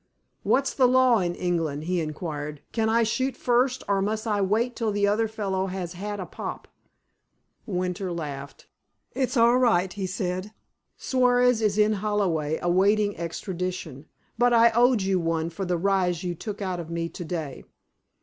"What's 0.41 0.73
the 0.73 0.87
law 0.87 1.19
in 1.19 1.35
England?" 1.35 1.83
he 1.83 2.01
inquired. 2.01 2.63
"Can 2.71 2.89
I 2.89 3.03
shoot 3.03 3.37
first, 3.37 3.83
or 3.87 4.01
must 4.01 4.25
I 4.25 4.41
wait 4.41 4.75
till 4.75 4.91
the 4.91 5.05
other 5.05 5.27
fellow 5.27 5.67
has 5.67 5.93
had 5.93 6.19
a 6.19 6.25
pop?" 6.25 6.67
Winter 7.67 8.11
laughed. 8.11 8.65
"It's 9.13 9.37
all 9.37 9.59
right," 9.59 9.93
he 9.93 10.07
said. 10.07 10.53
"Suarez 10.97 11.61
is 11.61 11.77
in 11.77 11.93
Holloway, 12.01 12.57
awaiting 12.63 13.15
extradition. 13.15 14.07
But 14.39 14.53
I 14.53 14.71
owed 14.71 15.03
you 15.03 15.19
one 15.19 15.51
for 15.51 15.65
the 15.65 15.77
rise 15.77 16.23
you 16.23 16.33
took 16.33 16.63
out 16.63 16.79
of 16.79 16.89
me 16.89 17.07
to 17.09 17.23
day." 17.23 17.63